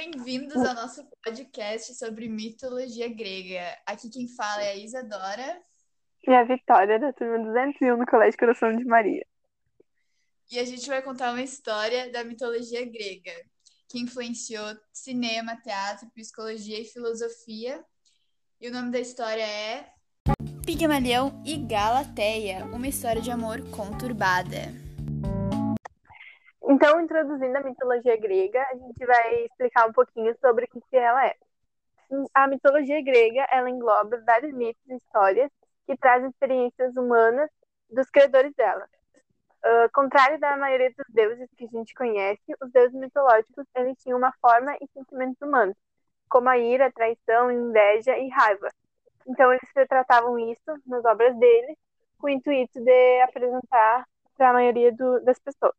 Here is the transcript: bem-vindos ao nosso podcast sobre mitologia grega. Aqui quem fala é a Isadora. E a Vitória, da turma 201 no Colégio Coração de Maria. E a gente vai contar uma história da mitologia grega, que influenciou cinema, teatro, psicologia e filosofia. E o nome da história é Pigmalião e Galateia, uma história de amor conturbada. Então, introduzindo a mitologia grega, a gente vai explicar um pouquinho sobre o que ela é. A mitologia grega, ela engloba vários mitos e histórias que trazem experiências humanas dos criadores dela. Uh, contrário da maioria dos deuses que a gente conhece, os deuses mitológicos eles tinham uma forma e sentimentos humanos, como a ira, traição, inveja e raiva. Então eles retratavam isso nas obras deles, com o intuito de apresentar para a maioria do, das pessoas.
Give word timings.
bem-vindos 0.00 0.56
ao 0.56 0.74
nosso 0.74 1.06
podcast 1.22 1.94
sobre 1.94 2.26
mitologia 2.26 3.06
grega. 3.06 3.76
Aqui 3.84 4.08
quem 4.08 4.26
fala 4.28 4.62
é 4.62 4.70
a 4.70 4.76
Isadora. 4.76 5.60
E 6.26 6.32
a 6.32 6.42
Vitória, 6.42 6.98
da 6.98 7.12
turma 7.12 7.36
201 7.44 7.98
no 7.98 8.06
Colégio 8.06 8.38
Coração 8.38 8.74
de 8.74 8.82
Maria. 8.82 9.26
E 10.50 10.58
a 10.58 10.64
gente 10.64 10.88
vai 10.88 11.02
contar 11.02 11.32
uma 11.32 11.42
história 11.42 12.10
da 12.10 12.24
mitologia 12.24 12.82
grega, 12.82 13.32
que 13.90 14.00
influenciou 14.00 14.74
cinema, 14.90 15.60
teatro, 15.62 16.08
psicologia 16.14 16.80
e 16.80 16.86
filosofia. 16.86 17.84
E 18.58 18.68
o 18.70 18.72
nome 18.72 18.90
da 18.90 19.00
história 19.00 19.46
é 19.46 19.86
Pigmalião 20.64 21.42
e 21.44 21.58
Galateia, 21.58 22.64
uma 22.72 22.88
história 22.88 23.20
de 23.20 23.30
amor 23.30 23.60
conturbada. 23.70 24.89
Então, 26.82 26.98
introduzindo 26.98 27.58
a 27.58 27.62
mitologia 27.62 28.16
grega, 28.16 28.66
a 28.70 28.74
gente 28.74 29.04
vai 29.04 29.44
explicar 29.44 29.86
um 29.86 29.92
pouquinho 29.92 30.34
sobre 30.40 30.64
o 30.64 30.80
que 30.80 30.96
ela 30.96 31.26
é. 31.26 31.36
A 32.32 32.48
mitologia 32.48 33.02
grega, 33.04 33.46
ela 33.50 33.68
engloba 33.68 34.18
vários 34.24 34.54
mitos 34.54 34.82
e 34.88 34.96
histórias 34.96 35.50
que 35.86 35.94
trazem 35.98 36.30
experiências 36.30 36.96
humanas 36.96 37.50
dos 37.90 38.08
criadores 38.08 38.54
dela. 38.54 38.88
Uh, 39.62 39.92
contrário 39.92 40.40
da 40.40 40.56
maioria 40.56 40.90
dos 40.96 41.04
deuses 41.10 41.50
que 41.54 41.66
a 41.66 41.68
gente 41.68 41.92
conhece, 41.92 42.40
os 42.62 42.72
deuses 42.72 42.98
mitológicos 42.98 43.66
eles 43.76 43.98
tinham 44.02 44.16
uma 44.16 44.32
forma 44.40 44.74
e 44.80 44.88
sentimentos 44.94 45.36
humanos, 45.42 45.76
como 46.30 46.48
a 46.48 46.56
ira, 46.56 46.90
traição, 46.92 47.50
inveja 47.50 48.16
e 48.16 48.30
raiva. 48.30 48.70
Então 49.26 49.52
eles 49.52 49.68
retratavam 49.76 50.38
isso 50.38 50.82
nas 50.86 51.04
obras 51.04 51.38
deles, 51.38 51.76
com 52.16 52.28
o 52.28 52.30
intuito 52.30 52.80
de 52.82 53.20
apresentar 53.20 54.06
para 54.34 54.48
a 54.48 54.52
maioria 54.54 54.90
do, 54.92 55.20
das 55.20 55.38
pessoas. 55.38 55.74